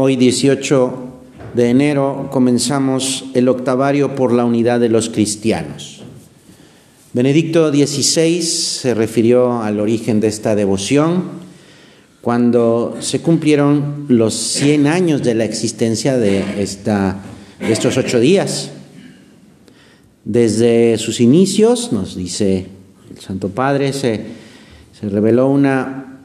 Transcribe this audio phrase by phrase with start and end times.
[0.00, 0.92] Hoy 18
[1.56, 6.02] de enero comenzamos el octavario por la unidad de los cristianos.
[7.12, 11.24] Benedicto XVI se refirió al origen de esta devoción
[12.20, 18.70] cuando se cumplieron los 100 años de la existencia de, estos ocho días.
[20.24, 22.68] Desde sus inicios, nos dice
[23.10, 24.26] el Santo Padre, se,
[24.92, 26.20] se reveló una,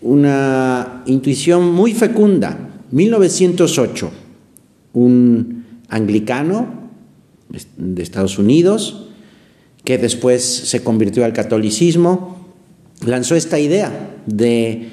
[0.00, 4.10] una intuición muy fecunda 1908,
[4.94, 6.90] un anglicano
[7.76, 9.08] de Estados Unidos,
[9.84, 12.54] que después se convirtió al catolicismo,
[13.04, 14.90] lanzó esta idea de,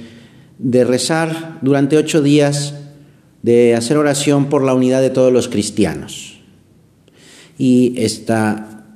[0.59, 2.75] rezar durante ocho días,
[3.43, 6.39] de hacer oración por la unidad de todos los cristianos.
[7.57, 8.87] Y esta,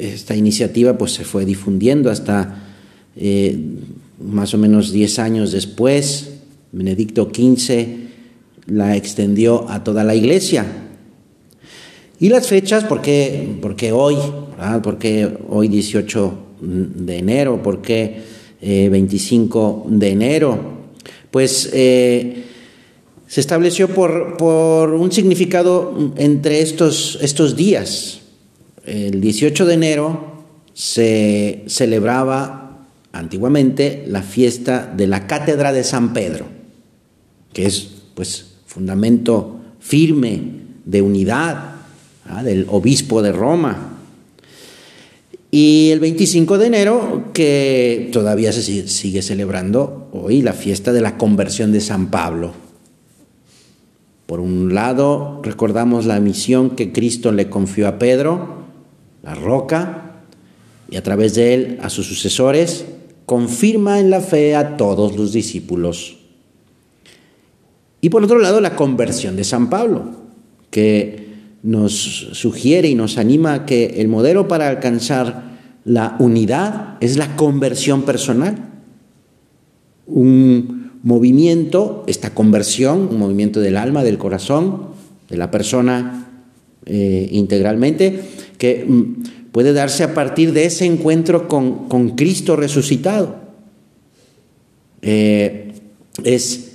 [0.00, 2.64] esta iniciativa pues, se fue difundiendo hasta
[3.16, 3.58] eh,
[4.22, 6.30] más o menos diez años después.
[6.72, 8.09] Benedicto XV
[8.70, 10.64] la extendió a toda la iglesia.
[12.18, 13.58] Y las fechas, ¿por qué,
[13.92, 14.16] hoy?
[14.82, 17.62] ¿Por qué hoy 18 de enero?
[17.62, 18.20] ¿Por qué
[18.60, 20.58] 25 eh, de enero?
[21.30, 22.44] Pues eh,
[23.26, 28.20] se estableció por, por, un significado entre estos, estos días.
[28.84, 36.46] El 18 de enero se celebraba antiguamente la fiesta de la Cátedra de San Pedro,
[37.52, 40.40] que es pues fundamento firme
[40.84, 41.74] de unidad
[42.28, 42.42] ¿ah?
[42.44, 43.98] del obispo de Roma.
[45.50, 51.18] Y el 25 de enero, que todavía se sigue celebrando hoy, la fiesta de la
[51.18, 52.52] conversión de San Pablo.
[54.26, 58.66] Por un lado, recordamos la misión que Cristo le confió a Pedro,
[59.24, 60.22] la roca,
[60.88, 62.84] y a través de él a sus sucesores,
[63.26, 66.19] confirma en la fe a todos los discípulos.
[68.00, 70.04] Y por otro lado, la conversión de San Pablo,
[70.70, 71.30] que
[71.62, 75.50] nos sugiere y nos anima que el modelo para alcanzar
[75.84, 78.70] la unidad es la conversión personal.
[80.06, 84.90] Un movimiento, esta conversión, un movimiento del alma, del corazón,
[85.28, 86.28] de la persona
[86.86, 88.20] eh, integralmente,
[88.58, 93.36] que mm, puede darse a partir de ese encuentro con, Cristo resucitado.
[95.02, 95.72] Eh,
[96.24, 96.69] es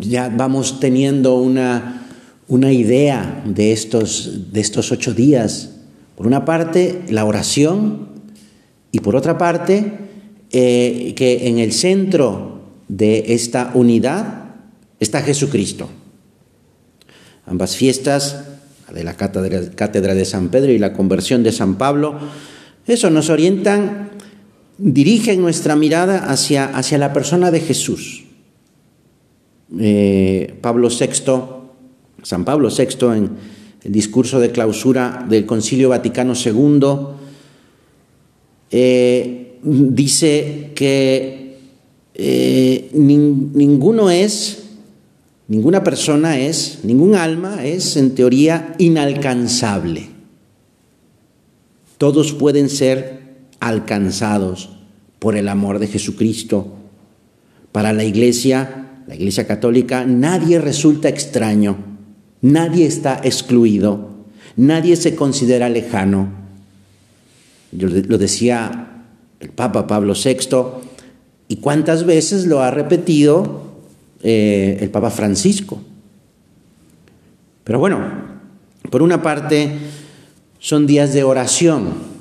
[0.00, 2.06] ya vamos teniendo una,
[2.48, 5.70] una idea de estos, de estos ocho días.
[6.16, 8.08] Por una parte, la oración
[8.92, 9.98] y por otra parte,
[10.50, 14.54] eh, que en el centro de esta unidad
[15.00, 15.88] está Jesucristo.
[17.46, 18.44] Ambas fiestas,
[18.86, 22.18] la de la cátedra de San Pedro y la conversión de San Pablo,
[22.86, 24.10] eso nos orientan,
[24.78, 28.24] dirigen nuestra mirada hacia, hacia la persona de Jesús.
[29.78, 31.32] Eh, Pablo VI,
[32.22, 33.30] San Pablo VI, en
[33.82, 36.80] el discurso de clausura del Concilio Vaticano II,
[38.70, 41.56] eh, dice que
[42.14, 44.64] eh, ninguno es,
[45.48, 50.08] ninguna persona es, ningún alma es en teoría inalcanzable.
[51.98, 53.20] Todos pueden ser
[53.60, 54.70] alcanzados
[55.18, 56.74] por el amor de Jesucristo.
[57.72, 61.76] Para la Iglesia, la Iglesia Católica, nadie resulta extraño,
[62.40, 64.10] nadie está excluido,
[64.56, 66.28] nadie se considera lejano.
[67.72, 69.04] Yo lo decía
[69.40, 70.84] el Papa Pablo VI,
[71.48, 73.62] y cuántas veces lo ha repetido
[74.22, 75.80] eh, el Papa Francisco.
[77.64, 78.00] Pero bueno,
[78.90, 79.70] por una parte
[80.58, 82.14] son días de oración.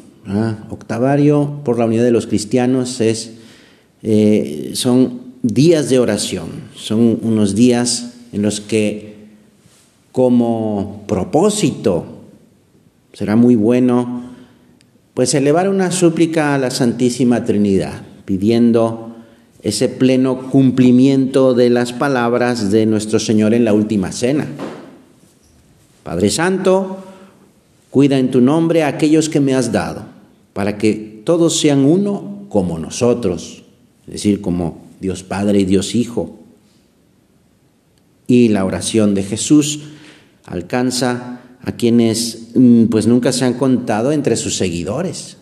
[0.69, 3.31] Octavario por la unidad de los cristianos es,
[4.03, 9.27] eh, son días de oración, son unos días en los que
[10.13, 12.05] como propósito
[13.11, 14.23] será muy bueno
[15.13, 19.15] pues elevar una súplica a la Santísima Trinidad, pidiendo
[19.61, 24.47] ese pleno cumplimiento de las palabras de nuestro Señor en la última cena.
[26.03, 26.97] Padre Santo,
[27.91, 30.05] cuida en tu nombre a aquellos que me has dado,
[30.53, 33.63] para que todos sean uno como nosotros,
[34.07, 36.39] es decir, como Dios Padre y Dios Hijo.
[38.25, 39.81] Y la oración de Jesús
[40.45, 45.37] alcanza a quienes mm, pues nunca se han contado entre sus seguidores.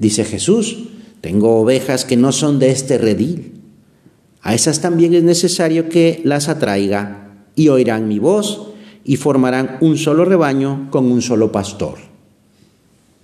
[0.00, 0.88] Dice Jesús,
[1.20, 3.52] tengo ovejas que no son de este redil.
[4.40, 8.72] A esas también es necesario que las atraiga y oirán mi voz
[9.04, 11.98] y formarán un solo rebaño con un solo pastor.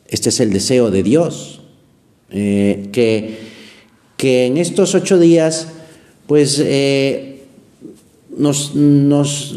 [0.07, 1.61] Este es el deseo de Dios,
[2.31, 3.48] eh, que
[4.19, 5.69] que en estos ocho días
[6.27, 7.47] pues eh,
[8.37, 9.57] nos, nos,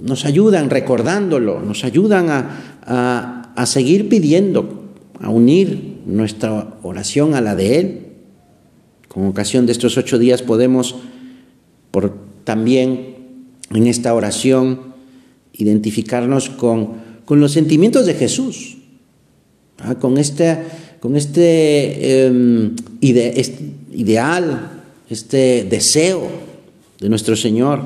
[0.00, 7.54] nos ayudan recordándolo, nos ayudan a, a seguir pidiendo, a unir nuestra oración a la
[7.54, 8.06] de Él.
[9.06, 10.96] Con ocasión de estos ocho días podemos
[11.90, 12.14] por,
[12.44, 13.16] también
[13.70, 14.94] en esta oración
[15.52, 16.94] identificarnos con,
[17.24, 18.78] con los sentimientos de Jesús,
[20.00, 20.58] con este,
[21.00, 24.70] con este, em, ideal,
[25.08, 26.30] este deseo
[27.00, 27.80] de nuestro Señor,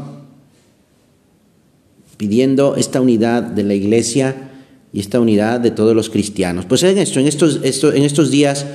[2.16, 4.50] pidiendo esta unidad de la iglesia
[4.92, 6.66] y esta unidad de todos los cristianos.
[6.66, 8.66] Pues en esto, en estos días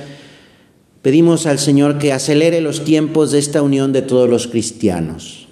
[1.02, 5.48] pedimos al Señor que acelere los tiempos de esta unión de todos los cristianos.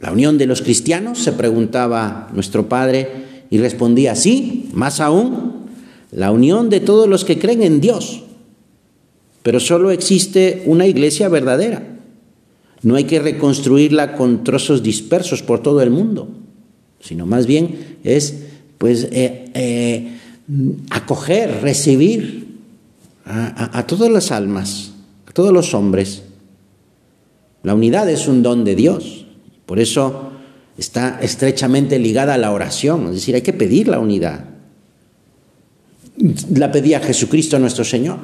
[0.00, 5.41] La unión de los cristianos, se preguntaba nuestro Padre, y respondía, sí, más aún,
[6.12, 8.22] la unión de todos los que creen en Dios.
[9.42, 11.82] Pero solo existe una iglesia verdadera.
[12.82, 16.28] No hay que reconstruirla con trozos dispersos por todo el mundo,
[17.00, 18.36] sino más bien es
[18.78, 20.18] pues eh, eh,
[20.90, 22.58] acoger, recibir
[23.24, 24.92] a, a todas las almas,
[25.26, 26.24] a todos los hombres.
[27.62, 29.26] La unidad es un don de Dios,
[29.66, 30.32] por eso
[30.76, 34.51] está estrechamente ligada a la oración, es decir, hay que pedir la unidad.
[36.54, 38.18] La pedía Jesucristo nuestro Señor.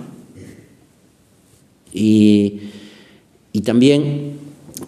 [1.93, 2.61] Y,
[3.53, 4.39] y también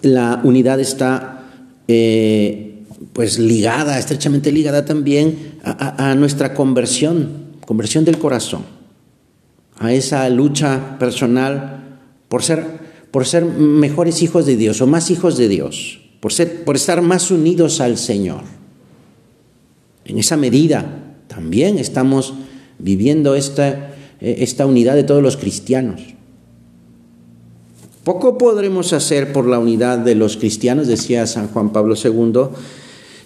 [0.03, 1.41] la unidad está
[1.89, 8.63] eh, pues ligada, estrechamente ligada también a, nuestra conversión, conversión del corazón,
[9.79, 11.99] a esa lucha personal
[12.29, 12.65] por ser,
[13.11, 17.03] por ser mejores hijos de Dios o más hijos de Dios, por, ser, por estar
[17.03, 18.43] más unidos al Señor.
[20.05, 22.35] En esa medida también estamos
[22.83, 26.01] viviendo esta, esta unidad de todos los cristianos.
[28.05, 32.57] Poco podremos hacer por la unidad de los cristianos, decía San Juan Pablo II,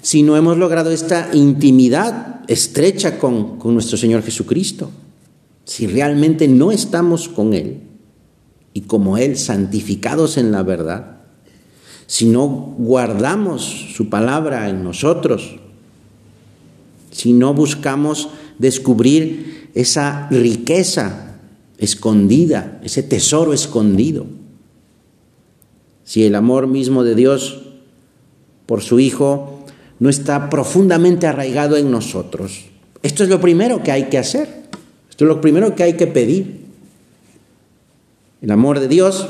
[0.03, 4.91] si no hemos logrado esta intimidad estrecha con, nuestro Señor Jesucristo,
[5.65, 7.81] si realmente no estamos con Él
[8.75, 11.21] y como Él santificados en la verdad,
[12.07, 12.47] si no
[12.77, 13.63] guardamos
[13.95, 15.57] su palabra en nosotros,
[17.15, 18.29] si no buscamos
[18.59, 21.37] descubrir esa riqueza
[21.79, 24.27] escondida, ese tesoro escondido,
[26.03, 27.63] si el amor mismo de Dios
[28.67, 29.65] por su Hijo
[30.01, 32.65] no está profundamente arraigado en nosotros.
[33.05, 34.65] Esto es lo primero que hay que hacer.
[35.09, 36.65] Esto es lo primero que hay que pedir.
[38.43, 39.29] El amor de Dios.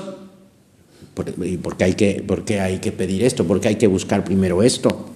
[1.42, 3.44] ¿Y por qué hay que, por qué hay que pedir esto?
[3.44, 5.10] ¿Por qué hay que buscar primero esto?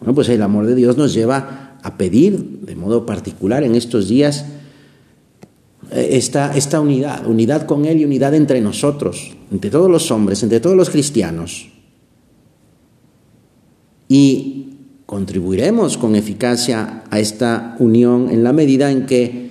[0.00, 4.08] Bueno, pues el amor de Dios nos lleva a pedir de modo particular en estos
[4.08, 4.44] días
[5.90, 10.42] eh, esta, esta unidad, unidad con Él y unidad entre nosotros, entre todos los hombres,
[10.42, 11.68] entre todos los cristianos.
[14.08, 14.62] Y
[15.06, 19.50] contribuiremos con eficacia a esta unión en la medida en que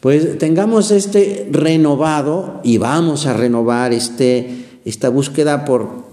[0.00, 6.06] pues tengamos este renovado y vamos a renovar este, esta búsqueda por,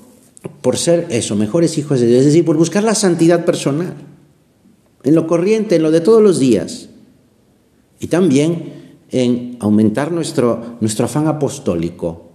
[0.62, 3.96] por ser eso, mejores hijos de Dios, es decir, por buscar la santidad personal,
[5.04, 6.90] en lo corriente, en lo de todos los días,
[8.00, 8.74] y también
[9.12, 12.30] en aumentar nuestro, nuestro afán apostólico.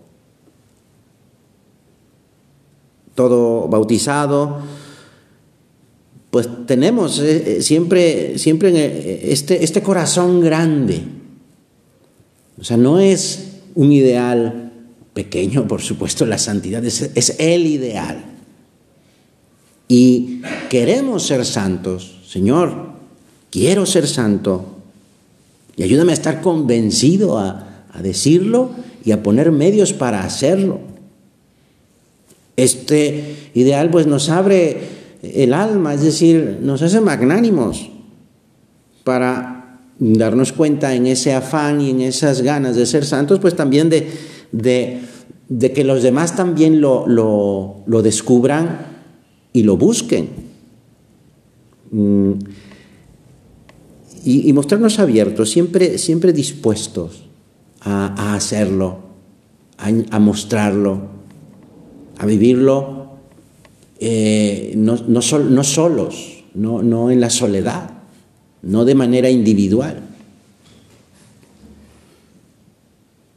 [3.14, 4.60] Todo bautizado,
[6.34, 11.00] pues tenemos eh, eh, siempre, siempre eh, este, este corazón grande.
[12.58, 14.72] O sea, no es un ideal
[15.12, 18.24] pequeño, por supuesto, la santidad es, es el ideal.
[19.86, 22.13] Y queremos ser santos.
[22.26, 22.90] Señor,
[23.50, 24.64] quiero ser santo.
[25.76, 28.70] Y ayúdame a estar convencido a, a decirlo
[29.04, 30.80] y a poner medios para hacerlo.
[32.56, 34.80] Este ideal pues nos abre
[35.22, 37.90] el alma, es decir, nos hace magnánimos
[39.02, 43.90] para darnos cuenta en ese afán y en esas ganas de ser santos, pues también
[43.90, 44.10] de,
[44.52, 48.86] de, que los demás también lo, lo, descubran
[49.52, 50.53] y lo busquen.
[51.94, 52.32] Mm.
[54.24, 57.24] Y, mostrarnos abiertos, siempre, siempre dispuestos
[57.82, 58.98] a, hacerlo,
[59.76, 61.02] a, mostrarlo,
[62.16, 63.10] a vivirlo
[64.00, 67.90] eh, no, no, no, solos, no, no en la soledad,
[68.62, 70.00] no de manera individual.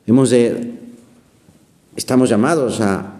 [0.07, 0.33] Hemos
[1.97, 3.13] estamos llamados a,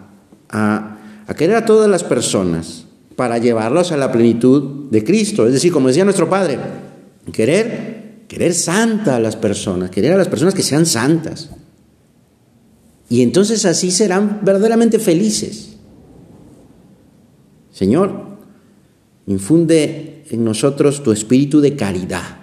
[0.48, 2.87] a querer a todas las personas
[3.18, 5.46] para llevarlos a la plenitud de Cristo.
[5.46, 6.58] Es decir, como decía nuestro Padre,
[7.32, 11.50] querer, querer santa a las personas, querer a las personas que sean santas.
[13.10, 15.68] Y entonces así serán verdaderamente felices
[17.78, 18.10] Señor,
[19.28, 22.38] infunde en nosotros tu espíritu de caridad,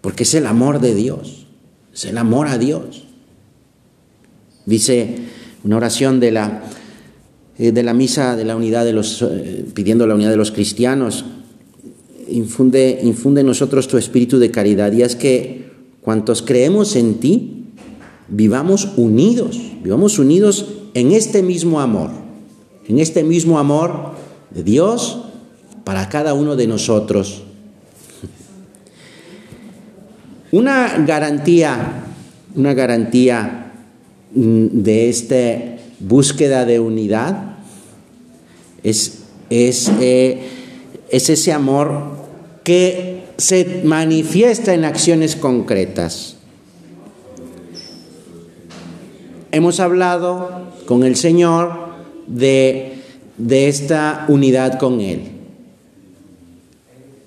[0.00, 1.46] porque es el amor de Dios,
[1.92, 3.04] es el amor a Dios.
[4.64, 5.16] Dice
[5.64, 6.62] una oración de la,
[7.58, 11.24] de la misa de la unidad de los, eh, pidiendo la unidad de los cristianos,
[12.28, 14.92] infunde, infunde en nosotros tu espíritu de caridad.
[14.92, 15.70] Y es que
[16.00, 17.64] cuantos creemos en ti,
[18.28, 22.10] vivamos unidos, vivamos unidos en este mismo amor,
[22.88, 24.14] en este mismo amor
[24.50, 25.20] de Dios
[25.84, 27.42] para cada uno de nosotros.
[30.50, 32.04] Una garantía,
[32.54, 33.72] una garantía
[34.34, 37.56] mm, de esta búsqueda de unidad
[38.82, 39.20] es,
[39.50, 40.42] es, eh,
[41.10, 42.16] es ese amor
[42.62, 46.36] que se manifiesta en acciones concretas.
[49.52, 51.88] Hemos hablado con el Señor
[52.26, 52.94] de,
[53.38, 55.34] de esta unidad con Él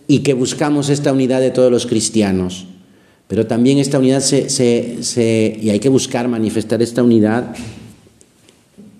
[0.07, 2.67] y que buscamos esta unidad de todos los cristianos.
[3.27, 7.53] Pero también esta unidad se, se, y hay que buscar manifestar esta unidad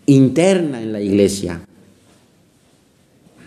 [0.08, 1.62] interna en la iglesia.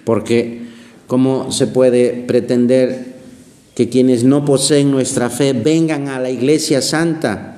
[0.05, 0.71] Porque
[1.11, 3.17] ¿Cómo se puede pretender
[3.75, 7.57] que quienes no poseen nuestra fe vengan a la iglesia santa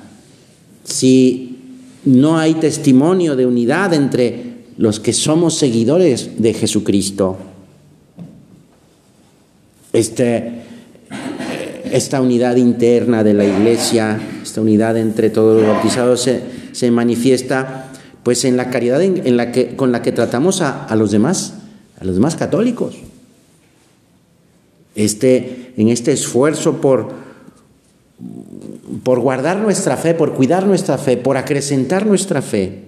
[0.83, 1.59] si
[2.03, 7.37] no hay testimonio de unidad entre los que somos seguidores de Jesucristo?
[9.93, 10.63] Este,
[11.91, 16.27] esta unidad interna de la iglesia, esta unidad entre todos los bautizados
[16.71, 17.82] se, manifiesta
[18.23, 21.55] pues en la caridad en, la que, con la que tratamos a, los demás,
[21.99, 22.95] a los demás católicos
[24.95, 27.13] este, en este esfuerzo por,
[29.03, 32.83] por guardar nuestra fe, por cuidar nuestra fe, por acrecentar nuestra fe.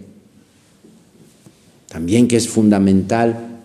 [1.87, 3.61] También que es fundamental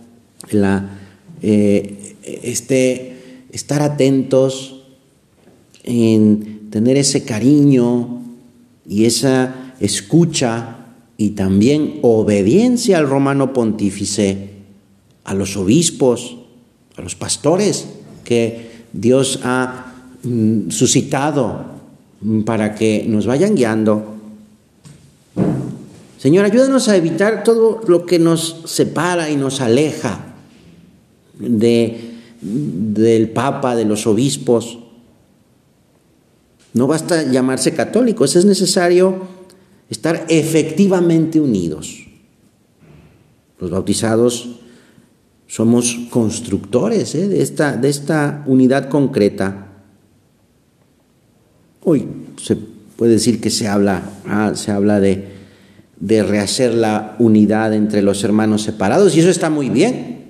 [0.50, 0.98] la,
[1.42, 4.82] eh, este, estar atentos
[5.84, 8.22] en tener ese cariño
[8.88, 10.79] y esa escucha
[11.20, 14.52] y también obediencia al romano pontífice,
[15.24, 16.38] a los obispos,
[16.96, 17.88] a los pastores
[18.24, 21.66] que Dios ha mm, suscitado
[22.46, 24.14] para que nos vayan guiando.
[26.16, 30.24] Señor, ayúdanos a evitar todo lo que nos separa y nos aleja
[31.38, 34.78] de, del Papa, de los obispos.
[36.72, 39.39] No basta llamarse católicos, es necesario
[39.90, 42.06] estar efectivamente unidos.
[43.58, 44.60] Los bautizados
[45.46, 47.28] somos constructores ¿eh?
[47.28, 49.66] de, esta, de esta unidad concreta.
[51.82, 52.06] Hoy
[52.40, 52.56] se
[52.96, 55.24] puede decir que se habla, ah, se habla de,
[55.98, 60.20] de rehacer la unidad entre los hermanos separados y eso está muy bien.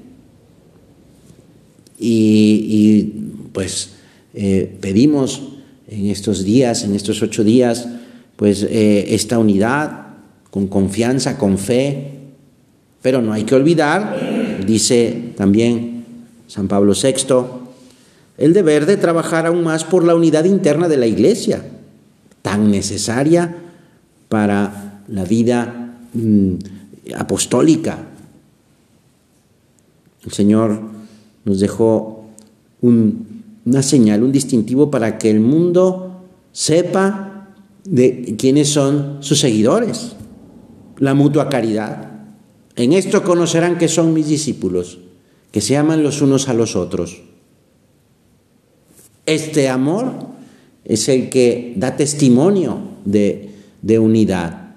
[2.02, 3.12] Y,
[3.52, 3.90] pues
[4.32, 5.42] eh, pedimos
[5.86, 7.86] en estos días, en estos ocho días,
[8.40, 10.06] pues eh, esta unidad
[10.50, 12.12] con confianza, con fe,
[13.02, 14.16] pero no hay que olvidar
[14.64, 16.06] dice también
[16.46, 17.44] San Pablo VI,
[18.38, 21.62] el deber de trabajar aún más por la unidad interna de la Iglesia,
[22.40, 23.56] tan necesaria
[24.30, 26.54] para la vida mm,
[27.14, 27.98] apostólica.
[30.24, 30.80] El Señor
[31.44, 32.24] nos dejó
[32.80, 37.29] una señal, un distintivo para que el mundo sepa
[37.84, 40.12] de quiénes son sus seguidores,
[40.98, 42.10] la mutua caridad.
[42.76, 44.98] En esto conocerán que son mis discípulos,
[45.50, 47.22] que se aman los unos a los otros.
[49.26, 50.12] Este amor
[50.84, 53.50] es el que da testimonio de,
[53.98, 54.74] unidad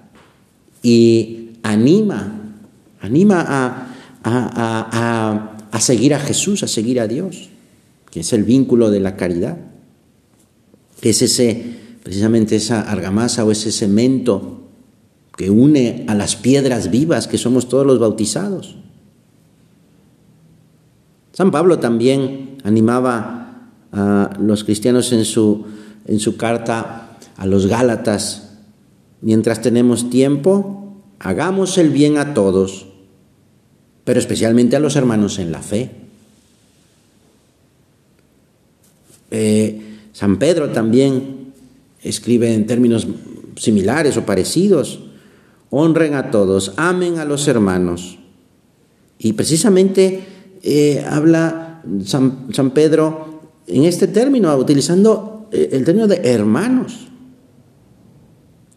[0.82, 2.54] y anima,
[3.00, 3.90] anima a,
[5.74, 7.48] a seguir a Jesús, a seguir a Dios,
[8.12, 9.58] que es el vínculo de la caridad.
[11.02, 11.64] Es ese,
[12.04, 14.60] precisamente esa argamasa o ese cemento
[15.36, 18.76] que une a las piedras vivas que somos todos los bautizados.
[21.32, 25.64] San Pablo también animaba a los cristianos en su,
[26.06, 28.50] en su carta a los Gálatas,
[29.22, 32.86] mientras tenemos tiempo, hagamos el bien a todos,
[34.04, 35.90] pero especialmente a los hermanos en la fe.
[39.30, 39.80] Eh,
[40.12, 41.33] San Pedro también
[42.04, 43.08] escribe en términos
[43.56, 45.00] similares o parecidos
[45.76, 48.18] honren a todos, amen a los hermanos.
[49.18, 50.22] Y precisamente
[50.62, 57.08] eh, habla San, Pedro en este término, utilizando eh, el término de hermanos.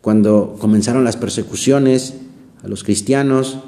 [0.01, 2.15] Cuando comenzaron las persecuciones
[2.63, 3.59] a los cristianos,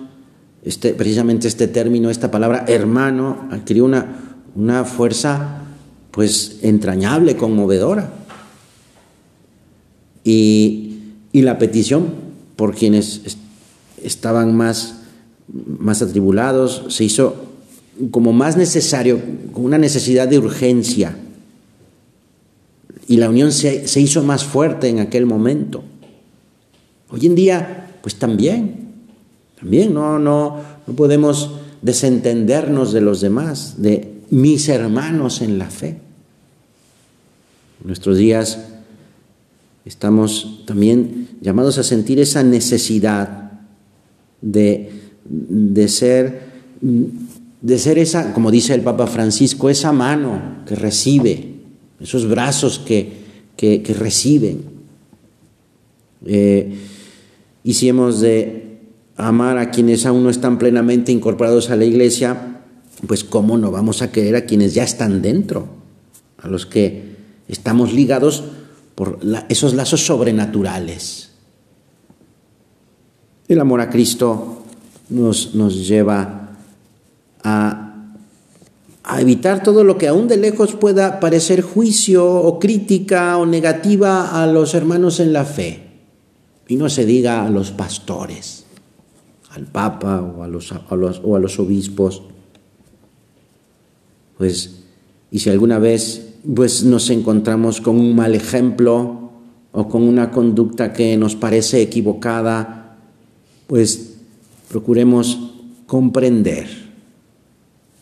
[0.63, 5.61] este, precisamente este término, esta palabra hermano, adquirió una, una fuerza
[6.09, 8.18] pues entrañable, conmovedora.
[10.23, 10.85] Y,
[11.31, 12.07] la petición
[12.55, 13.21] por quienes
[14.03, 14.95] estaban más,
[15.47, 17.35] más atribulados se hizo
[18.11, 19.21] como más necesario,
[19.53, 21.15] con una necesidad de urgencia.
[23.07, 25.83] Y la unión se, se hizo más fuerte en aquel momento.
[27.09, 28.89] Hoy en día, pues también,
[29.59, 35.97] también no, no, no podemos desentendernos de los demás, de mis hermanos en la fe.
[37.83, 38.59] Nuestros días
[39.85, 43.51] estamos también llamados a sentir esa necesidad
[44.41, 44.91] de,
[45.25, 46.41] de, ser,
[46.81, 51.55] de ser esa, como dice el Papa Francisco, esa mano que recibe,
[51.99, 53.11] esos brazos que,
[53.55, 54.63] que, reciben.
[56.25, 56.73] Eh,
[57.63, 58.77] y si hemos de
[59.17, 62.61] amar a quienes aún no están plenamente incorporados a la iglesia,
[63.07, 65.67] pues cómo no vamos a querer a quienes ya están dentro,
[66.37, 67.15] a los que
[67.47, 68.43] estamos ligados
[68.99, 71.29] por esos lazos sobrenaturales.
[73.47, 74.63] El amor a Cristo
[75.07, 76.57] nos, nos lleva
[77.41, 78.13] a,
[79.05, 84.43] a evitar todo lo que aún de lejos pueda parecer juicio o crítica o negativa
[84.43, 85.81] a los hermanos en la fe.
[86.67, 88.65] Y no se diga a los pastores,
[89.51, 92.21] al Papa o a los, o a los obispos.
[94.37, 94.81] Pues,
[95.31, 99.31] y si alguna vez pues nos encontramos con un mal ejemplo
[99.71, 102.97] o con una conducta que nos parece equivocada,
[103.67, 104.15] pues
[104.69, 105.51] procuremos
[105.85, 106.67] comprender,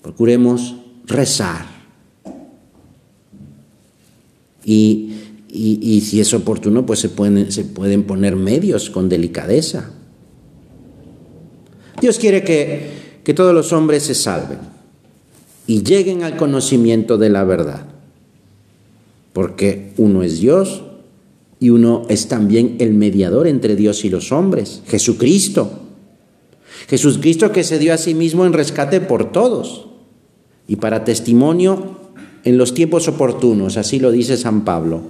[0.01, 0.75] procuremos
[1.05, 1.65] rezar.
[4.63, 5.13] Y,
[5.49, 9.91] y, si es oportuno, pues se pueden, se pueden poner medios con delicadeza.
[12.01, 14.59] Dios quiere que, que todos los hombres se salven
[15.67, 17.96] y lleguen al conocimiento de la verdad
[19.37, 20.81] porque uno es Dios
[21.59, 25.73] y uno es también el mediador entre Dios y los hombres, Jesucristo.
[26.87, 29.89] Jesucristo que se dio a sí mismo en rescate por todos
[30.67, 31.97] y para testimonio
[32.45, 35.03] en los tiempos oportunos, así lo dice San Pablo.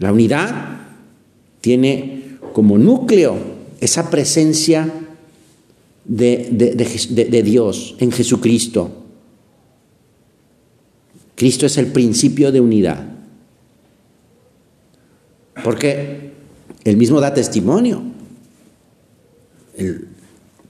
[0.00, 0.88] La unidad
[1.60, 3.36] tiene como núcleo
[3.80, 4.92] esa presencia
[6.04, 9.05] de, de Dios en Jesucristo
[11.36, 13.04] Cristo es el principio de unidad.
[15.62, 16.32] Porque
[16.82, 18.02] él mismo da testimonio.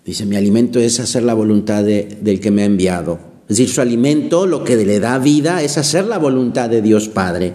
[0.04, 3.18] dice, mi alimento es hacer la voluntad del que me ha enviado.
[3.48, 7.08] Es decir, su alimento, lo que le da vida, es hacer la voluntad de Dios
[7.08, 7.54] Padre.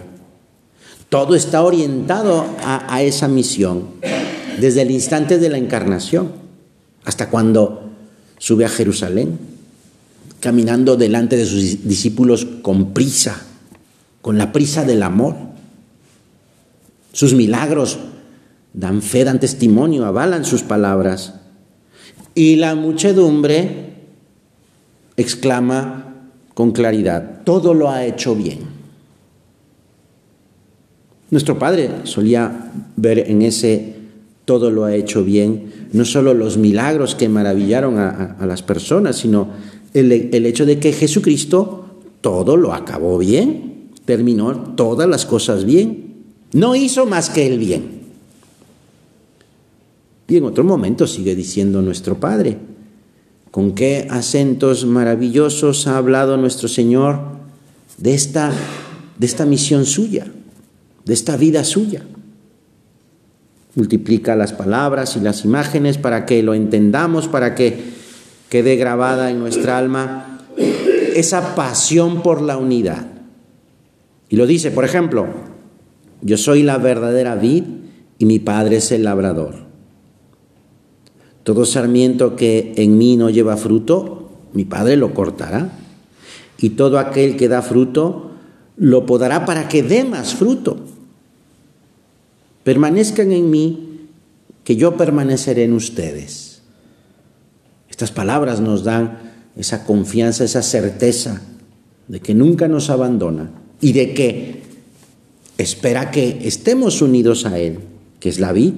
[1.10, 3.88] Todo está orientado a esa misión,
[4.58, 6.32] desde el instante de la encarnación
[7.04, 7.90] hasta cuando
[8.38, 9.38] sube a Jerusalén
[10.42, 13.40] caminando delante de sus discípulos con prisa,
[14.20, 15.36] con la prisa del amor.
[17.12, 18.00] Sus milagros
[18.72, 21.34] dan fe, dan testimonio, avalan sus palabras.
[22.34, 23.92] Y la muchedumbre
[25.16, 26.12] exclama
[26.54, 28.58] con claridad, todo lo ha hecho bien.
[31.30, 33.94] Nuestro Padre solía ver en ese
[34.44, 39.16] todo lo ha hecho bien, no solo los milagros que maravillaron a, a las personas,
[39.16, 39.48] sino
[39.94, 41.86] el, hecho de que Jesucristo
[42.20, 46.14] todo lo acabó bien, terminó todas las cosas bien,
[46.52, 48.02] no hizo más que el bien.
[50.28, 52.58] Y en otro momento sigue diciendo nuestro Padre,
[53.50, 57.20] con qué acentos maravillosos ha hablado nuestro Señor
[57.98, 58.50] de esta,
[59.18, 60.26] de esta misión suya,
[61.04, 62.02] de esta vida suya.
[63.74, 68.01] Multiplica las palabras y las imágenes para que lo entendamos, para que
[68.52, 70.38] quede grabada en nuestra alma
[71.16, 73.06] esa pasión por la unidad.
[74.28, 75.26] Y lo dice, por ejemplo,
[76.20, 77.64] yo soy la verdadera vid
[78.18, 79.54] y mi padre es el labrador.
[81.44, 85.72] Todo sarmiento que en mí no lleva fruto, mi padre lo cortará.
[86.58, 88.32] Y todo aquel que da fruto,
[88.76, 90.76] lo podará para que dé más fruto.
[92.64, 94.08] Permanezcan en mí,
[94.62, 96.51] que yo permaneceré en ustedes.
[98.02, 99.20] Estas palabras nos dan
[99.54, 101.40] esa confianza, esa certeza
[102.08, 104.62] de que nunca nos abandona y de que
[105.56, 107.78] espera que estemos unidos a Él,
[108.18, 108.74] que es la vida.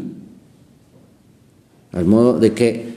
[1.92, 2.96] Al modo de que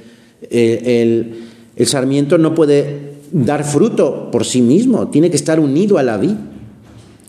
[0.51, 6.03] el, el sarmiento no puede dar fruto por sí mismo, tiene que estar unido a
[6.03, 6.35] la vid.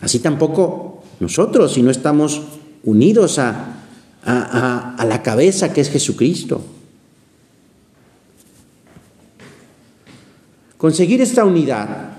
[0.01, 2.41] Así tampoco nosotros, si no estamos
[2.83, 3.77] unidos a,
[4.25, 6.78] a, a, la cabeza que es Jesucristo.
[10.79, 12.13] Conseguir esta unidad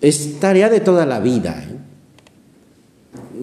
[0.00, 1.62] es tarea de toda la vida.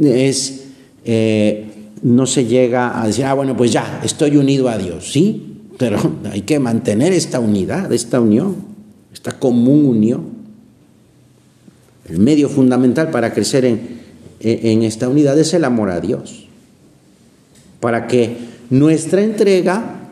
[0.02, 0.28] ¿eh?
[0.28, 0.64] Es,
[1.06, 1.68] eh,
[2.02, 6.00] no se llega a decir, ah, bueno, pues ya, estoy unido a Dios, sí, pero
[6.32, 8.56] hay que mantener esta unidad, esta unión,
[9.14, 10.38] esta común unión.
[12.10, 14.00] El medio fundamental para crecer en,
[14.40, 16.48] en esta unidad es el amor a Dios,
[17.80, 18.36] para que
[18.72, 20.10] nuestra entrega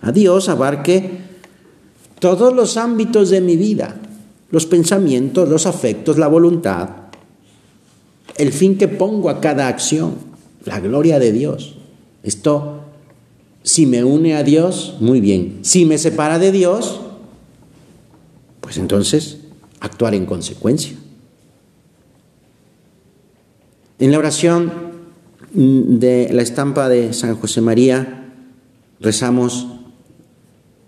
[0.00, 1.31] a Dios abarque
[2.22, 3.96] todos los ámbitos de mi vida,
[4.52, 6.88] los pensamientos, los afectos, la voluntad,
[8.36, 10.14] el fin que pongo a cada acción,
[10.64, 11.78] la gloria de Dios.
[12.22, 12.84] Esto,
[13.64, 15.58] si me une a Dios, muy bien.
[15.62, 17.00] Si me separa de Dios,
[18.60, 19.38] pues entonces
[19.80, 20.96] actuar en consecuencia.
[23.98, 24.72] En la oración
[25.54, 28.32] de la estampa de San José María
[29.00, 29.71] rezamos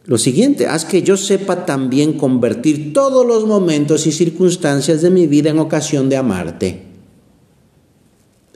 [0.07, 5.27] lo siguiente, haz que yo sepa también convertir todos los momentos y circunstancias de mi
[5.27, 6.83] vida en ocasión de amarte.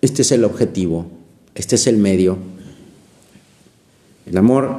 [0.03, 1.07] Este es el objetivo,
[1.55, 2.37] este es el medio.
[4.27, 4.77] El amor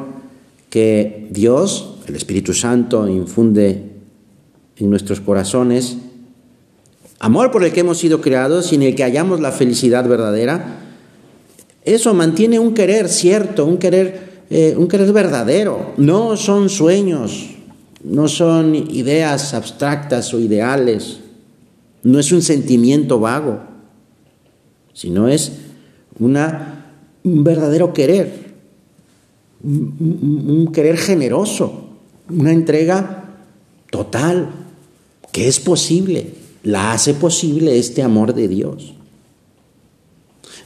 [0.70, 3.86] que Dios, el Espíritu Santo, infunde
[4.78, 5.98] en nuestros corazones,
[7.20, 10.82] amor por el que hemos sido creados y en el que hallamos la felicidad verdadera,
[11.84, 17.50] eso mantiene un querer cierto, un querer eh, un querer verdadero, no son sueños,
[18.04, 21.20] no son ideas abstractas o ideales,
[22.04, 23.60] no es un sentimiento vago,
[24.94, 25.52] sino es
[26.18, 28.50] una, un verdadero querer,
[29.64, 31.90] un querer generoso,
[32.30, 33.26] una entrega
[33.92, 34.50] total,
[35.32, 36.34] que es posible,
[36.64, 38.94] la hace posible este amor de Dios.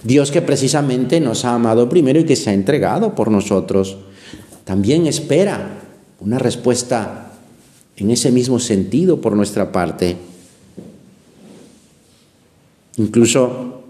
[0.04, 3.98] Dios que precisamente nos ha amado primero y que se ha entregado por nosotros,
[4.66, 5.80] también espera
[6.20, 7.32] una respuesta
[7.96, 10.18] en ese mismo sentido por nuestra parte.
[12.98, 13.84] Incluso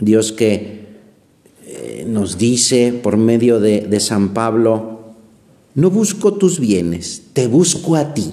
[0.00, 0.86] Dios que
[1.66, 5.00] eh, nos dice por medio de, de San Pablo,
[5.74, 8.32] no busco tus bienes, te busco a ti.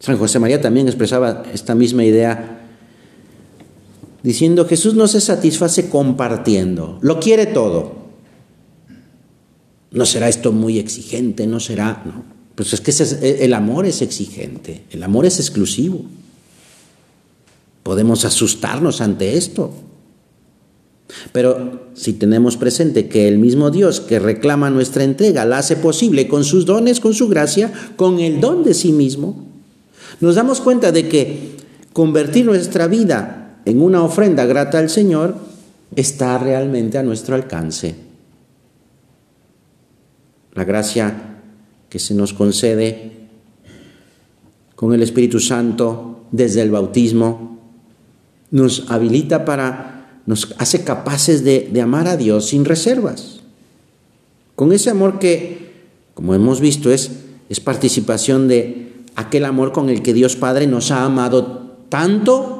[0.00, 2.55] San José María también expresaba esta misma idea
[4.26, 7.92] diciendo Jesús no se satisface compartiendo, lo quiere todo.
[9.92, 12.24] No será esto muy exigente, no será, no.
[12.56, 16.06] Pues es que el amor es exigente, el amor es exclusivo.
[17.84, 19.72] Podemos asustarnos ante esto.
[21.30, 26.26] Pero si tenemos presente que el mismo Dios que reclama nuestra entrega la hace posible
[26.26, 29.46] con sus dones, con su gracia, con el don de sí mismo,
[30.20, 31.50] nos damos cuenta de que
[31.92, 35.34] convertir nuestra vida en una ofrenda grata al Señor
[35.94, 37.96] está realmente a nuestro alcance.
[40.54, 41.40] La gracia
[41.90, 43.12] que se nos concede
[44.76, 47.58] con el Espíritu Santo desde el bautismo
[48.52, 53.40] nos habilita para, nos hace capaces de, amar a Dios sin reservas.
[54.54, 55.72] Con ese amor que,
[56.14, 57.10] como hemos visto, es,
[57.48, 62.55] es participación de aquel amor con el que Dios Padre nos ha amado tanto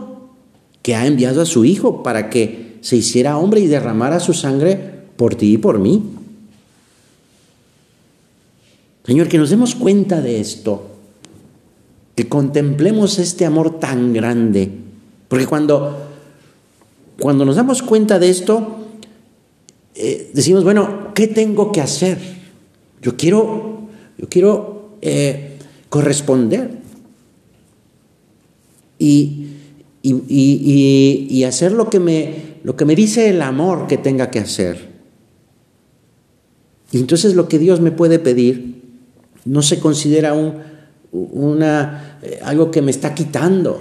[0.87, 4.79] que ha enviado a su Hijo para que se hiciera hombre y derramara su sangre
[5.17, 6.01] por ti y por mí.
[9.05, 10.87] Señor, que nos demos cuenta de esto,
[12.15, 14.71] que contemplemos este amor tan grande,
[15.27, 16.07] porque cuando,
[17.19, 18.77] cuando nos damos cuenta de esto,
[19.97, 22.17] eh, decimos, bueno, ¿qué tengo que hacer?
[23.03, 26.79] Yo quiero, yo quiero eh, corresponder.
[29.01, 29.47] Y,
[30.09, 34.95] y, hacer lo que, me, lo que me dice el amor que tenga que hacer.
[36.93, 38.83] Y entonces lo que Dios me puede pedir
[39.45, 40.55] no se considera un,
[41.13, 43.81] una, eh, algo que me está quitando,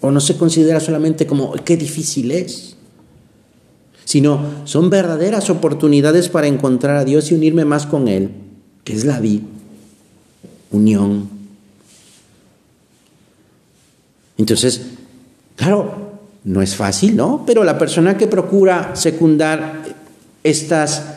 [0.00, 2.76] o no se considera solamente como qué difícil es,
[4.04, 8.30] sino son verdaderas oportunidades para encontrar a Dios y unirme más con Él,
[8.84, 9.44] que es la vida,
[10.70, 11.33] unión.
[14.38, 14.82] Entonces,
[15.56, 17.44] claro, no es fácil, ¿no?
[17.46, 19.82] Pero la persona que procura secundar
[20.42, 21.14] estas,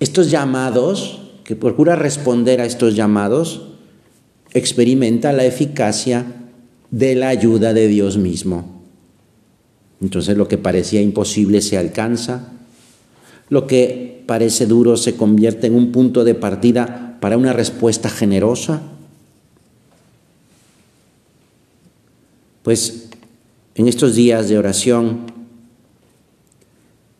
[0.00, 3.62] estos llamados, que procura responder a estos llamados,
[4.52, 6.26] experimenta la eficacia
[6.90, 8.82] de la ayuda de Dios mismo.
[10.02, 12.48] Entonces lo que parecía imposible se alcanza,
[13.48, 18.82] lo que parece duro se convierte en un punto de partida para una respuesta generosa
[22.62, 23.08] Pues
[23.74, 25.26] en estos días de oración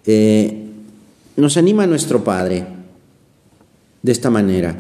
[0.07, 0.66] eh,
[1.37, 2.64] nos anima nuestro Padre
[4.02, 4.76] de esta manera.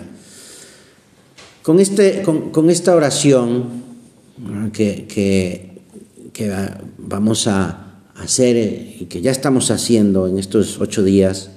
[1.62, 3.82] Con, este, con, esta oración
[4.72, 5.06] que,
[6.32, 6.52] que,
[6.98, 8.56] vamos a hacer
[9.00, 11.50] y que ya estamos haciendo en estos ocho días,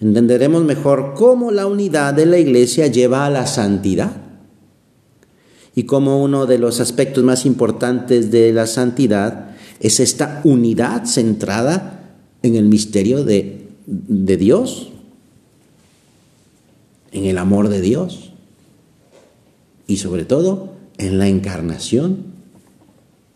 [0.00, 4.31] entenderemos mejor cómo la unidad de la iglesia lleva a la santidad
[5.74, 12.16] y cómo uno de los aspectos más importantes de la santidad es esta unidad centrada
[12.42, 14.90] en el misterio de, de Dios,
[17.10, 18.32] en el amor de Dios
[19.86, 22.32] y sobre todo en la encarnación.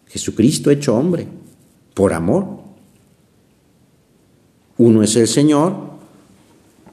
[0.09, 1.27] Jesucristo hecho hombre,
[1.95, 2.47] por amor.
[4.79, 5.75] Uno es el Señor,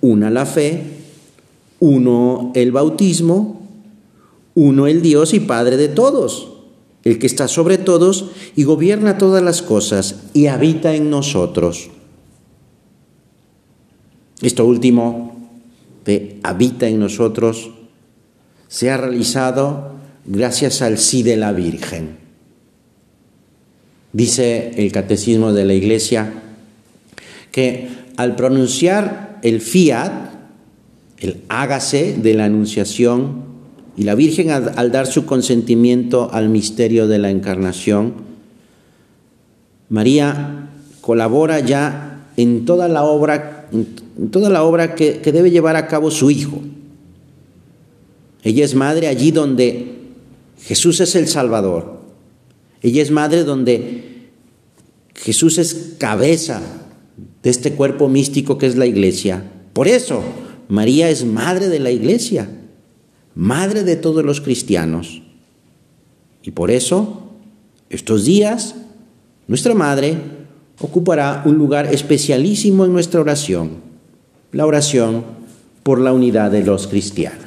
[0.01, 0.83] una la fe,
[1.79, 3.62] uno el bautismo,
[4.55, 6.49] uno el Dios y Padre de todos,
[7.03, 11.89] el que está sobre todos y gobierna todas las cosas y habita en nosotros.
[14.41, 15.49] Esto último
[16.05, 17.71] de habita en nosotros
[18.67, 19.93] se ha realizado
[20.25, 22.17] gracias al sí de la Virgen.
[24.11, 26.43] Dice el Catecismo de la Iglesia
[27.51, 30.33] que al pronunciar el fiat,
[31.19, 33.52] el hágase de la Anunciación,
[33.95, 38.13] y la Virgen al, dar su consentimiento al misterio de la Encarnación,
[39.89, 40.69] María
[41.01, 45.87] colabora ya en toda la obra, en toda la obra que, que debe llevar a
[45.87, 46.59] cabo su Hijo.
[48.43, 49.99] Ella es madre allí donde
[50.61, 52.01] Jesús es el Salvador.
[52.81, 54.29] Ella es madre donde
[55.13, 56.61] Jesús es cabeza
[57.43, 59.43] de este cuerpo místico que es la iglesia.
[59.73, 60.23] Por eso,
[60.67, 62.49] María es madre de la iglesia
[63.35, 65.21] madre de todos los cristianos.
[66.43, 67.31] Y por eso,
[67.89, 68.75] estos días,
[69.47, 70.17] nuestra madre
[70.79, 73.71] ocupará un lugar especialísimo en nuestra oración,
[74.51, 75.23] la oración
[75.83, 77.42] por la unidad de los cristianos.